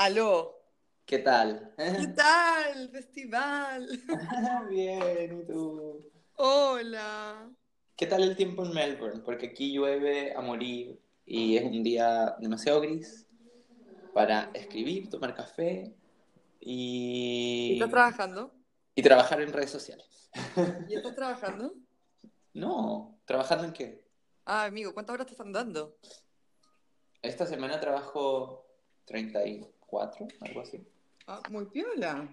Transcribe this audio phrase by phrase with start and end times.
[0.00, 0.58] Aló.
[1.04, 1.74] ¿Qué tal?
[1.76, 3.86] ¿Qué tal, festival?
[4.70, 6.10] Bien, ¿y tú?
[6.36, 7.50] Hola.
[7.96, 9.20] ¿Qué tal el tiempo en Melbourne?
[9.22, 13.28] Porque aquí llueve a morir y es un día demasiado gris
[14.14, 15.94] para escribir, tomar café
[16.60, 17.74] y...
[17.74, 18.54] ¿Estás trabajando?
[18.94, 20.30] Y trabajar en redes sociales.
[20.88, 21.74] ¿Y estás trabajando?
[22.54, 24.02] No, ¿trabajando en qué?
[24.46, 25.98] Ah, amigo, ¿cuántas horas te están dando?
[27.20, 28.64] Esta semana trabajo
[29.90, 30.86] 34, algo así.
[31.26, 32.28] Ah, muy piola.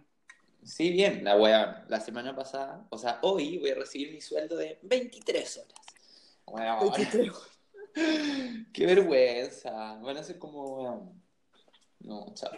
[0.63, 4.57] Sí, bien, la wea, la semana pasada, o sea, hoy voy a recibir mi sueldo
[4.57, 5.81] de 23 horas.
[6.45, 6.91] Weón.
[6.91, 7.31] 23.
[8.73, 9.95] Qué vergüenza.
[9.95, 11.23] Van a ser como, weón.
[11.99, 12.51] No, chao.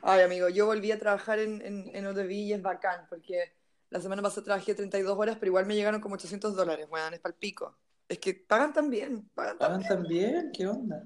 [0.00, 3.52] Ay, amigo, yo volví a trabajar en, en, en OTV y es bacán, porque
[3.90, 7.20] la semana pasada trabajé 32 horas, pero igual me llegaron como 800 dólares, weón, es
[7.20, 7.76] pa'l pico.
[8.08, 10.50] Es que pagan tan bien, pagan tan ¿Pagan también?
[10.52, 11.04] ¿Qué onda?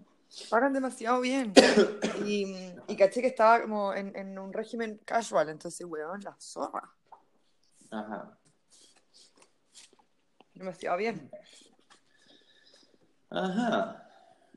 [0.50, 1.52] Pagan demasiado bien.
[2.26, 6.90] Y, y caché que estaba como en, en un régimen casual, entonces, weón, la zorra.
[7.90, 8.36] Ajá.
[10.54, 11.30] Demasiado bien.
[13.30, 14.02] Ajá.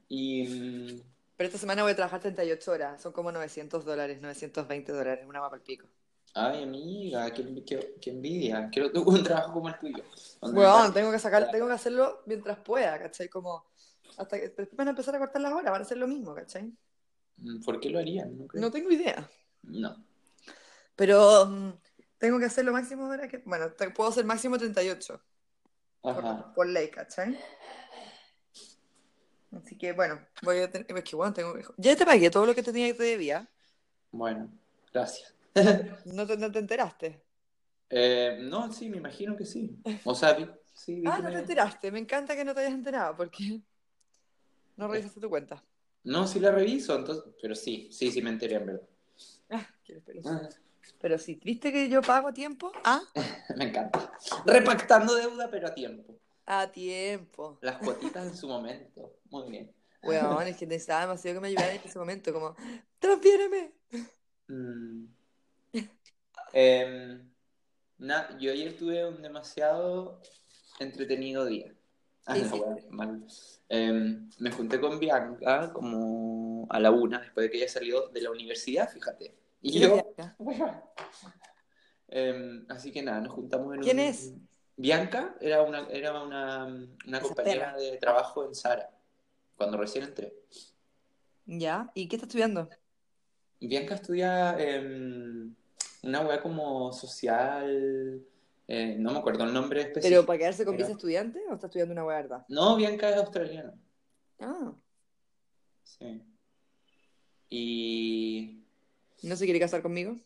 [0.08, 0.48] Y.
[0.48, 1.02] mm,
[1.38, 5.40] Pero esta semana voy a trabajar 38 horas, son como 900 dólares, 920 dólares, una
[5.40, 5.88] guapa al pico.
[6.36, 8.70] Ay, amiga, qué, qué- qué envidia.
[8.72, 10.04] Quiero tuve un trabajo como el tuyo.
[10.42, 13.28] Weón, tengo que sacar, tengo que hacerlo mientras pueda, ¿cachai?
[13.28, 13.66] Como
[14.18, 16.34] hasta que después van a empezar a cortar las horas, van a hacer lo mismo,
[16.36, 16.72] ¿cachai?
[17.38, 18.38] Mm, ¿Por qué lo harían?
[18.38, 18.62] ¿No crees?
[18.62, 19.30] No tengo idea.
[19.64, 20.04] No.
[20.96, 21.72] Pero mm,
[22.18, 23.38] tengo que hacer lo máximo de hora que.
[23.40, 25.22] Bueno, te- puedo hacer máximo 38
[26.02, 26.54] por, Ajá.
[26.54, 27.38] por ley, ¿cachai?
[29.52, 30.86] Así que bueno, voy a tener.
[30.96, 31.54] Es que bueno, tengo.
[31.78, 33.50] Ya te pagué todo lo que te tenía que te debía.
[34.12, 34.52] Bueno,
[34.94, 35.34] gracias.
[36.06, 37.24] No te, no te enteraste.
[37.90, 39.80] Eh, no, sí, me imagino que sí.
[40.04, 40.38] O sea,
[40.74, 41.92] sí, Ah, no me- te enteraste.
[41.92, 43.62] Me encanta que no te hayas enterado porque
[44.80, 45.62] no revisaste tu cuenta.
[46.06, 48.88] No, sí la reviso, entonces, pero sí, sí, sí me enteré en verdad.
[49.50, 50.50] Ah, qué esperanza.
[51.02, 52.72] Pero sí, ¿viste que yo pago a tiempo?
[52.86, 53.02] Ah,
[53.58, 54.12] Me encanta.
[54.46, 56.16] Repactando deuda, pero a tiempo.
[56.46, 57.60] a tiempo.
[57.62, 59.18] Las cuotitas en su momento.
[59.30, 59.72] Muy bien.
[60.02, 62.56] Weón, es que necesitaba demasiado que me ayudaran en ese momento, como,
[63.00, 63.74] transfiéreme.
[64.48, 65.06] Mm.
[66.54, 67.30] Em,
[68.40, 70.22] yo ayer tuve un demasiado
[70.80, 71.76] entretenido día.
[72.30, 73.18] Ah.
[73.70, 78.22] Em, me junté con Bianca como a la una, después de que ella salió de
[78.22, 79.34] la universidad, fíjate.
[79.62, 80.84] Y ¿Quién es yo?
[82.08, 84.34] Em, así que nada, nos juntamos en ¿Quién un- es?
[84.78, 88.90] Bianca era una, era una, compañera de trabajo en Sara,
[89.58, 90.34] cuando recién entré.
[91.46, 91.92] ¿Ya?
[91.96, 92.70] ¿Y qué está estudiando?
[93.60, 95.54] Bianca estudia em,
[96.04, 98.22] una weá como social,
[98.72, 100.26] eh, no me acuerdo el nombre ¿Pero específico.
[100.26, 102.46] para quedarse con Pero- visa estudiante o está estudiando una verdad?
[102.50, 103.74] No, Bianca es australiana.
[104.40, 104.72] Ah,
[105.84, 106.22] Sí.
[107.50, 108.64] Y
[109.24, 110.18] ¿no se quiere casar conmigo?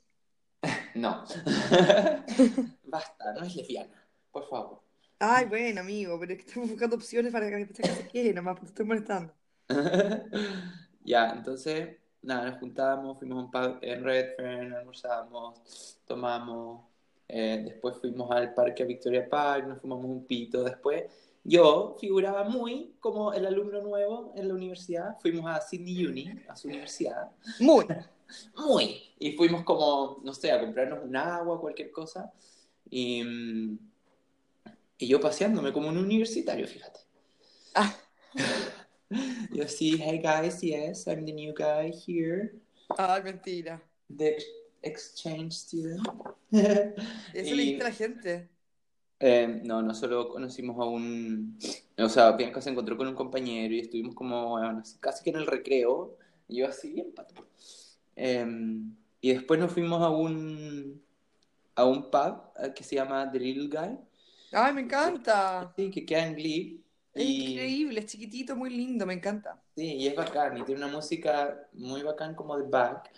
[0.95, 1.23] no.
[2.83, 4.81] Basta, no es lesbiana, por favor.
[5.19, 8.65] Ay, bueno, amigo, pero es que estamos buscando opciones para que se quede, nomás te
[8.67, 9.33] estoy molestando.
[11.05, 16.85] Ya, entonces, nada, nos juntábamos, fuimos a un pub en Redfern, almorzamos, tomamos,
[17.35, 21.05] eh, después fuimos al parque a Victoria Park, nos fumamos un pito, después.
[21.43, 26.55] Yo figuraba muy como el alumno nuevo en la universidad, fuimos a Sydney Uni, a
[26.55, 27.85] su universidad, Muy.
[28.55, 32.31] muy, y fuimos como, no sé, a comprarnos un agua, cualquier cosa,
[32.89, 33.23] y,
[34.99, 36.99] y yo paseándome como un universitario, fíjate.
[37.73, 37.95] Ah,
[39.51, 42.53] Yo sí, hey guys, yes, I'm the new guy here,
[42.97, 43.81] ay, mentira.
[44.19, 44.45] ex-
[44.83, 46.07] exchange student.
[47.33, 48.49] Eso le dijiste a la gente.
[49.19, 51.57] Eh, no, no solo conocimos a un,
[51.97, 55.37] o sea, Bianca se encontró con un compañero y estuvimos como, bueno, casi que en
[55.37, 56.17] el recreo,
[56.47, 57.35] y yo así bien pato.
[58.15, 58.45] Eh,
[59.21, 61.01] y después nos fuimos a un,
[61.75, 63.97] a un pub eh, que se llama The Little Guy,
[64.51, 65.73] Ay, me encanta.
[65.75, 66.79] sí, que queda en Glebe.
[67.13, 69.61] Es Y- increíble, es chiquitito, muy lindo, me encanta.
[69.75, 73.11] Sí, y es bacán, y tiene una música muy bacán como de back.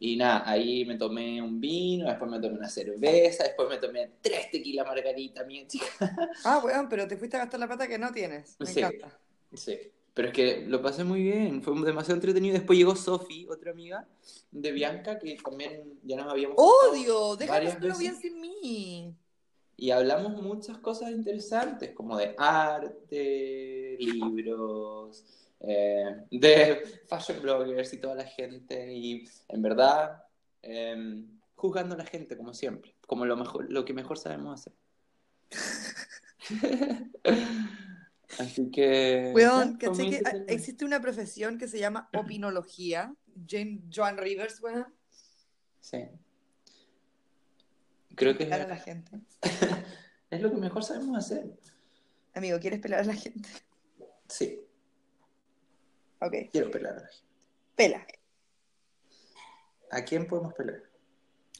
[0.00, 4.12] Y nada, ahí me tomé un vino, después me tomé una cerveza, después me tomé
[4.20, 5.86] tres tequila margarita, mi chica.
[6.44, 8.56] Ah, weón, pero te fuiste a gastar la plata que no tienes.
[8.58, 8.80] Me Sí.
[8.80, 9.18] encanta.
[9.52, 9.78] Sí,
[10.14, 12.54] pero es que lo pasé muy bien, fue demasiado entretenido.
[12.54, 14.06] Después llegó Sofi, otra amiga
[14.50, 19.14] de Bianca, que también ya nos habíamos Odio, déjame bien sin mí.
[19.80, 25.24] Y hablamos muchas cosas interesantes, como de arte, libros,
[25.60, 28.92] eh, de fashion bloggers y toda la gente.
[28.92, 30.24] Y en verdad,
[30.62, 34.72] eh, juzgando a la gente, como siempre, como lo, mejor, lo que mejor sabemos hacer.
[38.40, 39.30] Así que.
[39.32, 43.14] Weón, ya, fue ¿cachai muy que existe una profesión que se llama opinología?
[43.46, 44.92] Jane, Joan Rivers, weón.
[45.80, 45.98] Sí.
[48.18, 49.12] Creo que Pelar a la gente.
[50.30, 51.56] es lo que mejor sabemos hacer.
[52.34, 53.48] Amigo, ¿quieres pelar a la gente?
[54.28, 54.60] Sí,
[56.20, 56.34] Ok.
[56.52, 57.24] quiero pelar a la gente.
[57.76, 58.06] Pela.
[59.90, 60.82] ¿A quién podemos pelar?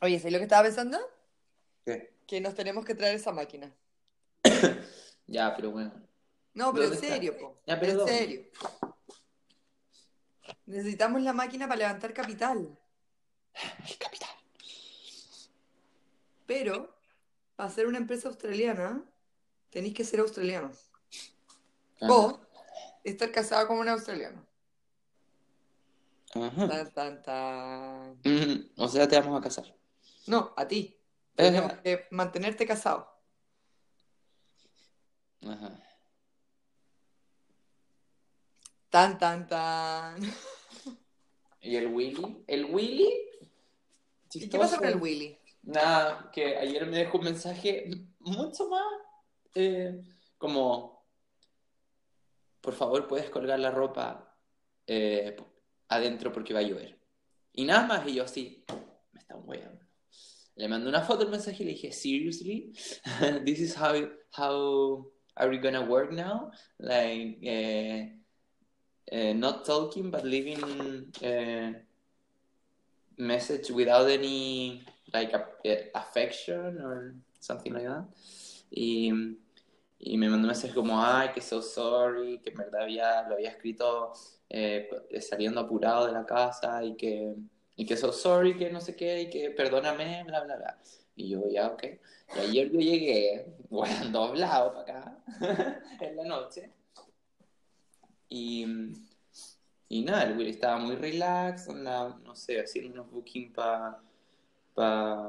[0.02, 0.98] Oye, ¿sabes lo que estaba pensando?
[1.84, 2.12] ¿Qué?
[2.26, 3.72] Que nos tenemos que traer esa máquina.
[5.30, 5.92] Ya, pero bueno.
[6.54, 7.60] No, pero en serio, po.
[7.66, 8.18] Ya, pero en ¿dónde?
[8.18, 8.46] serio.
[10.64, 12.78] Necesitamos la máquina para levantar capital.
[13.86, 14.30] El capital.
[16.48, 16.98] Pero,
[17.56, 19.04] para ser una empresa australiana,
[19.68, 20.72] tenéis que ser australiano.
[22.00, 22.10] Ajá.
[22.10, 22.40] O
[23.04, 24.46] estar casado con un australiano.
[26.34, 26.68] Ajá.
[26.68, 28.12] Tan, tan, tan.
[28.24, 29.76] Mm, o sea, te vamos a casar.
[30.26, 30.98] No, a ti.
[31.34, 33.06] Tenemos que mantenerte casado.
[35.42, 35.78] Ajá.
[38.88, 40.22] Tan, tan, tan.
[41.60, 42.42] ¿Y el Willy?
[42.46, 43.12] ¿El Willy?
[44.32, 44.96] ¿Y qué pasa con el.
[44.96, 45.37] Willy?
[45.68, 48.86] Nada, que ayer me dejó un mensaje mucho más
[49.54, 50.00] eh,
[50.38, 51.04] como,
[52.62, 54.34] por favor, puedes colgar la ropa
[54.86, 55.36] eh,
[55.88, 56.98] adentro porque va a llover.
[57.52, 58.64] Y nada más, y yo así,
[59.12, 59.84] me está weando.
[60.56, 62.72] Le mandé una foto al mensaje y le dije, seriously,
[63.44, 63.92] this is how,
[64.32, 66.50] how are we gonna work now?
[66.78, 68.14] Like, eh,
[69.34, 71.12] not talking, but leaving
[73.18, 74.82] message without any
[75.12, 78.04] like a- eh, affection or something like that.
[78.70, 79.10] Y,
[79.98, 83.34] y me mandó un mensaje como, ay, que so sorry, que en verdad había, lo
[83.34, 84.12] había escrito
[84.48, 84.88] eh,
[85.20, 87.34] saliendo apurado de la casa y que,
[87.76, 90.78] y que so sorry, que no sé qué, y que perdóname, bla, bla, bla.
[91.16, 91.84] Y yo, ya, ok.
[92.36, 95.18] Y ayer yo llegué, bueno, doblado para acá,
[96.00, 96.70] en la noche.
[98.28, 98.66] Y,
[99.88, 104.02] y nada, el Willy estaba muy relax, no sé, haciendo unos booking para
[104.78, 105.28] pa,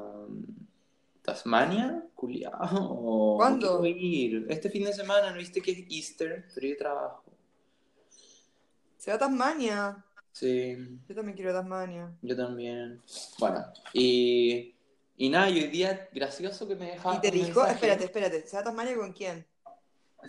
[1.22, 3.34] Tasmania, culiao.
[3.36, 3.84] ¿Cuándo?
[3.84, 4.46] ir.
[4.48, 6.46] Este fin de semana, ¿no viste que es Easter?
[6.54, 7.24] Pero yo trabajo.
[8.96, 10.04] Se va a Tasmania.
[10.32, 10.76] Sí,
[11.08, 12.12] Yo también quiero Tasmania.
[12.22, 13.02] yo también.
[13.40, 14.72] Bueno, y,
[15.16, 17.72] y nada, y hoy día, gracioso que me dejaba Y te dijo, mensaje.
[17.74, 19.44] espérate, espérate, ¿se va a Tasmania con quién?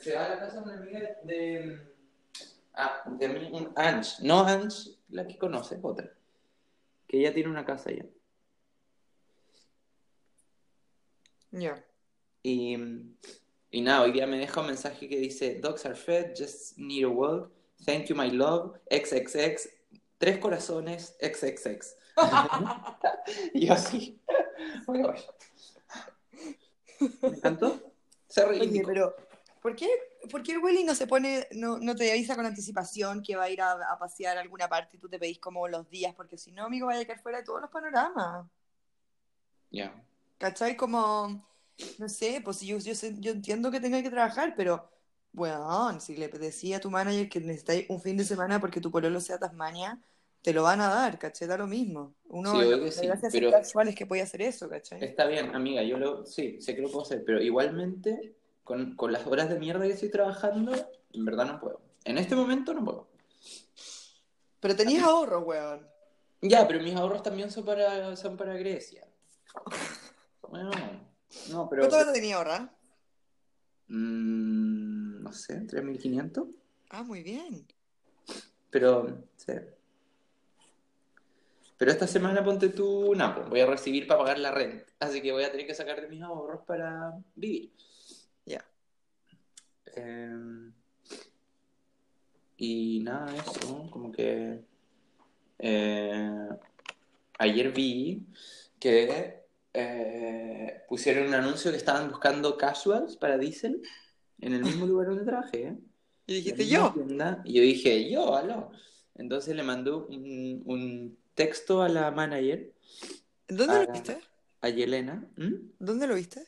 [0.01, 1.79] Se va a la casa de una amiga de.
[2.73, 4.23] Ah, de mí, un Ange.
[4.23, 6.09] No Ange, la que conoce, otra.
[7.07, 8.05] Que ella tiene una casa allá.
[11.51, 11.83] Ya.
[12.43, 12.77] Y,
[13.69, 17.03] y nada, hoy día me deja un mensaje que dice: Dogs are fed, just need
[17.03, 17.51] a walk.
[17.85, 18.77] Thank you, my love.
[18.89, 19.69] XXX.
[20.17, 21.95] Tres corazones, XXX.
[23.53, 24.21] y yo así.
[24.87, 25.25] Oye, oye.
[27.21, 27.91] Me encantó.
[28.27, 29.15] Se Oye, pero
[29.61, 29.89] ¿por qué,
[30.29, 33.43] por qué el Willy no se pone, no, no te avisa con anticipación que va
[33.43, 36.13] a ir a, a pasear a alguna parte y tú te pedís como los días?
[36.15, 38.47] Porque si no, amigo, vaya a quedar fuera de todos los panoramas.
[39.71, 39.93] Ya.
[40.41, 40.75] ¿Cachai?
[40.75, 41.45] Como,
[41.99, 42.93] no sé, pues yo, yo,
[43.29, 44.89] entiendo que tenga que trabajar, pero,
[45.31, 48.89] bueno, si le decía a tu manager que necesitáis un fin de semana porque tu
[48.89, 50.01] pololo sea Tasmania,
[50.41, 51.47] te lo van a dar, ¿cachai?
[51.47, 52.15] Da lo mismo.
[52.29, 55.03] Uno, Sí, sí, de ser pero- casual es que puede hacer eso, ¿cachai?
[55.03, 58.33] Está bien, amiga, yo lo, sí, sé que lo puedo hacer, pero igualmente,
[58.63, 60.73] con, con las horas de mierda que estoy trabajando,
[61.13, 61.81] en verdad no puedo.
[62.03, 63.07] En este momento no puedo.
[64.59, 65.87] Pero tenías ahorro, weón.
[66.41, 69.07] Ya, pero mis ahorros también son para, son para Grecia.
[70.51, 70.69] Bueno,
[71.49, 71.87] no, pero...
[71.87, 72.69] ¿Cuánto te tenías ahorrar?
[73.87, 76.47] mm, no sé, 3.500.
[76.89, 77.65] Ah, muy bien.
[78.69, 79.53] Pero, sí.
[81.77, 84.85] Pero esta semana ponte tú, no, pues voy a recibir para pagar la renta.
[84.99, 87.71] Así que voy a tener que sacar de mis ahorros para vivir.
[88.45, 88.63] Ya.
[89.95, 90.71] Eh,
[92.57, 94.61] y nada, eso, como que
[95.59, 96.49] eh,
[97.39, 98.27] ayer vi
[98.79, 99.40] que
[99.73, 103.81] eh, pusieron un anuncio que estaban buscando casuals para Diesel
[104.39, 105.67] en el mismo lugar donde trabajé.
[105.67, 105.77] ¿eh?
[106.27, 106.93] Y dijiste yo.
[106.93, 108.71] tienda, y yo dije, yo, aló.
[109.15, 112.71] Entonces le mandó un, un texto a la manager,
[113.47, 114.17] ¿Dónde lo viste?
[114.61, 115.27] a Yelena.
[115.79, 116.47] ¿Dónde lo viste?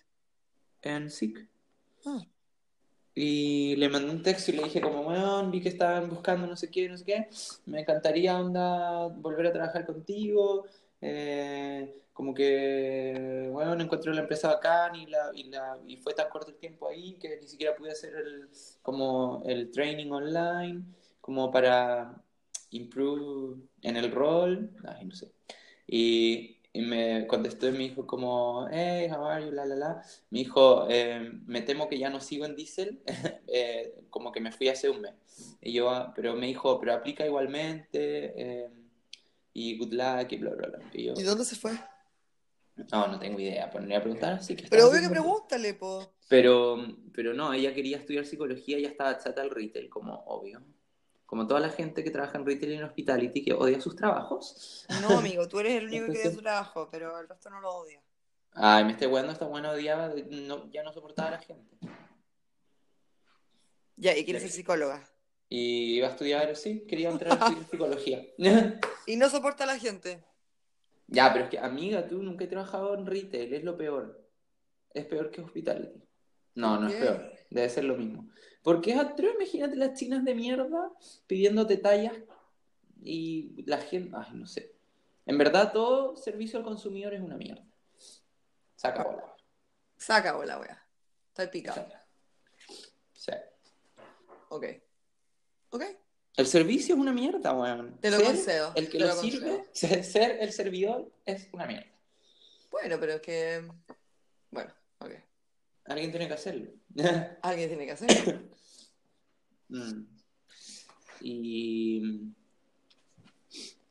[0.83, 1.47] en SIC.
[2.05, 2.21] Ah.
[3.15, 6.55] Y le mandé un texto y le dije como, weón, vi que estaban buscando no
[6.55, 7.27] sé qué, no sé qué.
[7.65, 10.65] Me encantaría, onda, volver a trabajar contigo.
[11.03, 16.29] Eh, como que, bueno, encontré la empresa bacán y, la, y, la, y fue tan
[16.29, 18.49] corto el tiempo ahí que ni siquiera pude hacer el,
[18.81, 20.83] como el training online,
[21.19, 22.23] como para
[22.69, 24.71] improve en el rol.
[24.85, 25.31] Ay, no sé.
[25.87, 30.03] Y, y me contestó y me dijo como, hey, how are you, la, la, la.
[30.31, 33.01] Me dijo, eh, me temo que ya no sigo en Diesel,
[33.47, 35.13] eh, como que me fui hace un mes.
[35.61, 38.69] Y yo, ah, pero me dijo, pero aplica igualmente, eh,
[39.53, 40.79] y good luck y bla, bla, bla.
[40.93, 41.73] Y yo, ¿Y dónde se fue?
[42.91, 46.15] no, no tengo idea, pondría a preguntar, así que Pero obvio que pregúntale, po.
[46.27, 46.77] Pero,
[47.13, 50.61] pero no, ella quería estudiar psicología y ya estaba chata al retail, como obvio.
[51.25, 54.85] Como toda la gente que trabaja en retail y en hospitality que odia sus trabajos.
[55.01, 57.71] No, amigo, tú eres el único que odia su trabajo, pero el resto no lo
[57.75, 58.01] odia.
[58.53, 61.75] Ay, me estoy weando, esta buena odiaba, no, ya no soportaba a la gente.
[63.95, 65.07] Ya, y quieres ser psicóloga.
[65.55, 68.25] Y iba a estudiar, sí, quería entrar estudiar psicología.
[69.05, 70.23] Y no soporta a la gente.
[71.07, 74.27] ya, pero es que, amiga, tú nunca he trabajado en retail, es lo peor.
[74.95, 76.01] Es peor que hospitality.
[76.55, 78.27] No, no es peor, debe ser lo mismo.
[78.63, 80.91] Porque es atroz, imagínate las chinas de mierda
[81.27, 82.13] pidiéndote tallas
[83.03, 84.73] y la gente, ay, no sé.
[85.27, 87.63] En verdad, todo servicio al consumidor es una mierda.
[88.75, 89.35] Saca bola.
[89.97, 90.83] Se acabó la wea.
[91.29, 91.87] Estoy picado.
[93.13, 93.43] Sea,
[94.49, 94.65] Ok.
[95.73, 95.83] Ok.
[96.37, 97.97] el servicio es una mierda, weón.
[97.99, 101.91] Te lo Ser concedo, El que lo, sirve, ser, el servidor es una mierda.
[102.69, 103.67] Bueno, pero es que.
[104.51, 105.11] Bueno, ok.
[105.85, 106.71] Alguien tiene que hacerlo.
[107.41, 108.39] Alguien tiene que hacerlo.
[109.69, 110.05] Mm.
[111.21, 112.33] Y.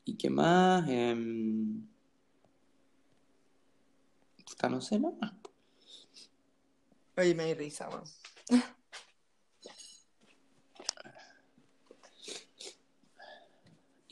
[0.04, 0.88] ¿Y qué más?
[0.88, 1.84] Em,
[4.46, 5.32] puta, no sé nada más.
[7.16, 8.04] Oye, me da risa, weón.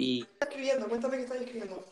[0.00, 0.88] Y estás escribiendo?
[0.88, 1.84] Cuéntame qué estás escribiendo.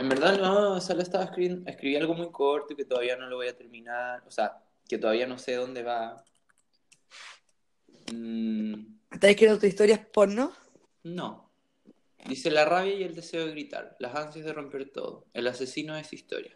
[0.00, 3.36] en verdad no, solo estaba escribiendo, escribí algo muy corto y que todavía no lo
[3.36, 4.24] voy a terminar.
[4.26, 6.24] O sea, que todavía no sé dónde va.
[8.12, 8.74] Mm,
[9.12, 10.52] ¿Estás escribiendo tus historias porno?
[11.04, 11.48] no.
[12.26, 15.94] Dice la rabia y el deseo de gritar, las ansias de romper todo, el asesino
[15.94, 16.54] de su historia,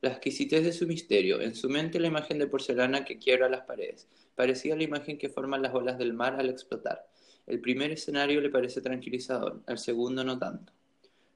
[0.00, 3.60] la exquisitez de su misterio, en su mente la imagen de porcelana que quiebra las
[3.60, 7.06] paredes, parecida a la imagen que forman las olas del mar al explotar.
[7.46, 10.72] El primer escenario le parece tranquilizador, el segundo no tanto.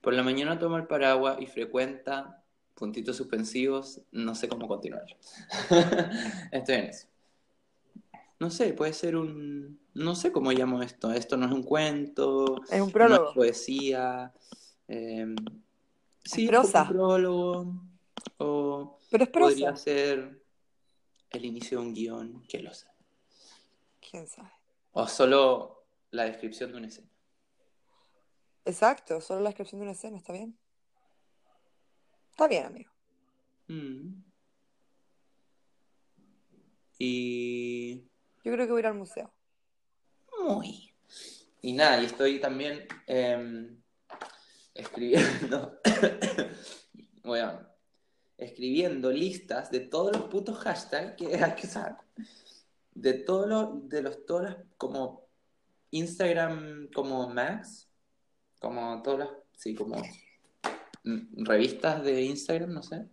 [0.01, 2.43] Por la mañana toma el paraguas y frecuenta
[2.75, 5.05] puntitos suspensivos, no sé cómo continuar.
[6.53, 7.07] Estoy en eso.
[8.41, 9.81] No sé, puede ser un...
[9.95, 11.11] No sé cómo llamo esto.
[11.13, 13.29] Esto no es un cuento, Es un no prólogo.
[13.31, 14.33] es poesía.
[14.87, 15.35] eh,
[16.25, 16.83] sí, Es prosa.
[16.83, 17.75] un prólogo.
[18.39, 19.83] O Pero es podría prosa.
[19.83, 20.41] ser
[21.31, 22.95] el inicio de un guion, que lo sabe.
[24.09, 24.51] ¿Quién sabe?
[24.93, 25.78] O solo
[26.11, 27.09] la descripción de una escena.
[28.65, 30.59] Exacto, solo la descripción de una escena, ¿está bien?
[32.31, 32.93] Está bien, amigo.
[33.67, 34.23] Mm.
[36.99, 38.03] Y...
[38.45, 39.33] Yo creo que voy a ir al museo.
[40.41, 40.95] Muy.
[41.63, 43.77] Y nada, y estoy también eh,
[44.75, 45.81] escribiendo,
[47.25, 47.67] bueno,
[48.37, 51.99] escribiendo listas de todos los putos hashtags que hay que usar.
[52.95, 55.28] De todos los, de los, todas las, como
[55.91, 57.89] Instagram, como Max,
[58.61, 60.03] como todas las, sí, como
[61.05, 63.07] mm, revistas de Instagram, no sé.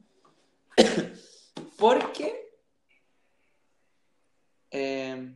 [1.77, 2.51] Porque
[4.71, 5.35] eh,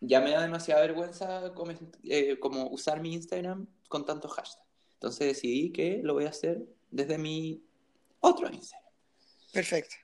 [0.00, 1.72] ya me da demasiada vergüenza como,
[2.04, 4.66] eh, como usar mi Instagram con tantos hashtags.
[4.94, 7.64] Entonces decidí que lo voy a hacer desde mi
[8.20, 8.92] otro Instagram.
[9.52, 9.96] Perfecto.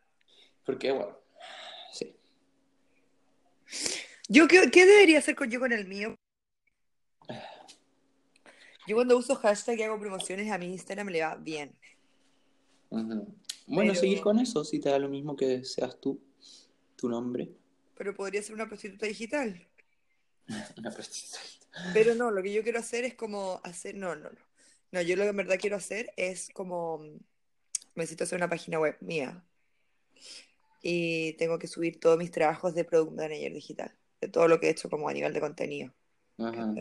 [0.65, 1.19] Porque, bueno,
[1.93, 2.17] sí.
[4.29, 6.17] Yo, ¿qué, qué debería hacer con yo con el mío?
[8.87, 11.77] Yo cuando uso hashtag y hago promociones a mi Instagram me va bien.
[12.89, 13.27] Bueno,
[13.67, 16.21] Pero- seguir con eso, si te da lo mismo que seas tú,
[16.95, 17.51] tu nombre.
[17.97, 19.67] Pero podría ser una prostituta digital.
[20.79, 21.41] Una prostituta.
[21.93, 23.97] Pero no, lo que yo quiero hacer es como hacer.
[23.97, 24.39] No, no, no.
[24.93, 27.05] No, yo lo que en verdad quiero hacer es como.
[27.97, 29.45] Necesito hacer una página web mía.
[30.83, 33.93] Y tengo que subir todos mis trabajos de Product Manager digital.
[34.21, 35.93] De todo lo que he hecho como a nivel de contenido.
[36.39, 36.75] Ajá.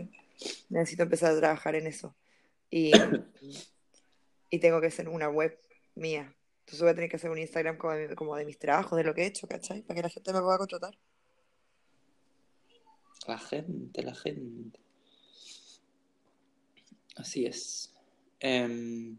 [0.70, 2.16] Necesito empezar a trabajar en eso.
[2.70, 2.92] Y,
[4.50, 5.60] y tengo que hacer una web
[5.96, 6.36] mía.
[6.62, 9.04] Entonces voy a tener que hacer un Instagram como de, como de mis trabajos, de
[9.04, 9.84] lo que he hecho, ¿cachai?
[9.84, 10.98] Para que la gente me pueda contratar.
[13.28, 14.80] La gente, la gente.
[17.16, 17.94] Así es.
[18.40, 19.18] Em,